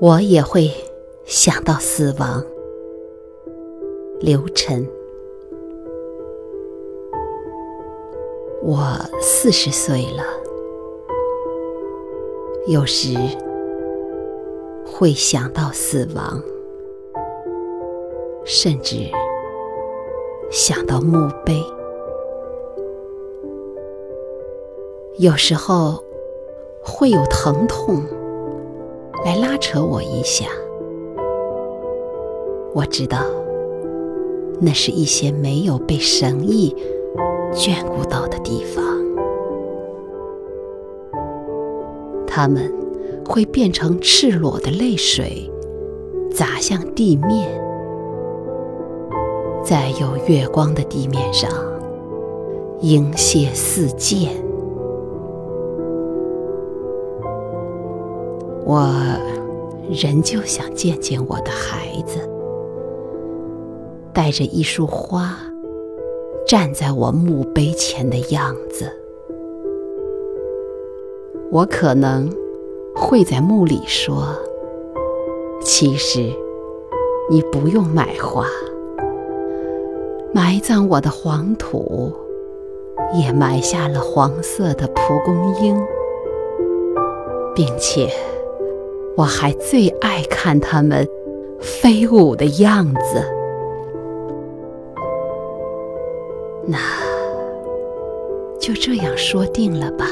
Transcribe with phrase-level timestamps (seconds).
[0.00, 0.70] 我也会
[1.24, 2.44] 想到死亡。
[4.20, 4.88] 刘晨，
[8.62, 8.80] 我
[9.20, 10.22] 四十岁了，
[12.68, 13.16] 有时
[14.86, 16.40] 会想到死亡，
[18.44, 18.98] 甚至
[20.48, 21.60] 想到墓碑。
[25.18, 26.04] 有时候
[26.80, 28.00] 会有疼痛
[29.24, 30.46] 来拉扯我一下，
[32.72, 33.18] 我知道
[34.60, 36.74] 那是一些没有被神意
[37.52, 38.84] 眷顾到的地方，
[42.26, 42.72] 它们
[43.26, 45.50] 会变成赤裸的泪水
[46.30, 47.48] 砸向地面，
[49.64, 51.50] 在有月光的地面上
[52.80, 54.47] 迎泻似箭。
[58.68, 58.92] 我
[59.90, 62.18] 仍旧想见见我的孩子，
[64.12, 65.34] 带着一束花
[66.46, 68.92] 站在我墓碑前的样子。
[71.50, 72.30] 我可能
[72.94, 74.36] 会在墓里说
[75.64, 76.30] ：“其实
[77.30, 78.44] 你不用买花，
[80.34, 82.12] 埋葬我的黄土
[83.18, 85.74] 也埋下了黄色的蒲公英，
[87.54, 88.12] 并且。”
[89.18, 91.04] 我还最爱看它们
[91.60, 93.20] 飞舞的样子。
[96.64, 96.78] 那
[98.60, 100.06] 就这样说定了吧，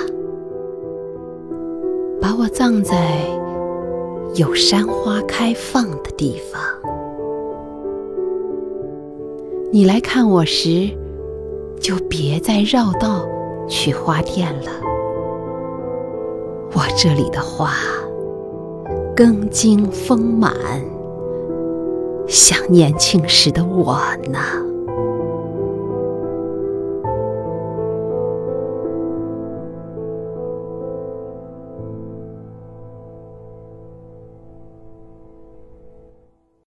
[2.21, 3.21] 把我葬在
[4.35, 6.61] 有山花开放的地方。
[9.71, 10.91] 你来看我时，
[11.79, 13.25] 就别再绕道
[13.69, 14.71] 去花店了。
[16.73, 17.71] 我这里的花。
[19.17, 20.53] 更经丰满，
[22.29, 23.99] 像年轻时的我
[24.31, 24.39] 呢。